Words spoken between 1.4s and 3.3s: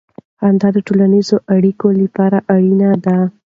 اړیکو لپاره اړینه ده.